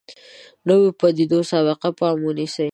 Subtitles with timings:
[0.67, 2.67] نویو پدیدو سابقه پام ونیسو.